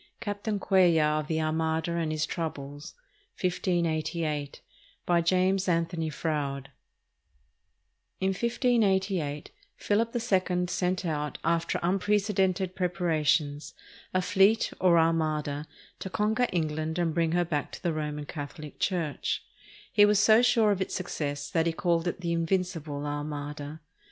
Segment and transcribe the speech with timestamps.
[0.19, 2.95] CAPTAIN CUELLAR OF THE ARMADA AND HIS TROUBLES
[3.39, 6.69] BY JAMES ANTHONY FROUDE
[8.19, 13.75] [In 1588, Philip II sent out, after unprecedented prepara tions,
[14.11, 15.67] a fleet, or armada,
[15.99, 19.43] to conquer England and bring her back to the Roman Catholic Church.
[19.93, 23.81] He was so sure of its success that he called it the "Invincible Armada."